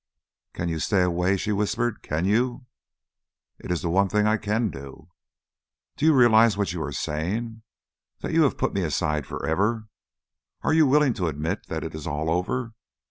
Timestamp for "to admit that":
11.13-11.83